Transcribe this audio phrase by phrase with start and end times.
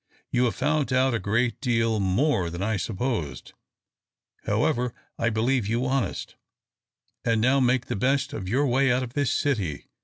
[0.31, 3.53] "You have found out a great deal more than I supposed.
[4.47, 6.33] However, I believe you honest:
[7.23, 9.85] and now make the best of your way out of this city.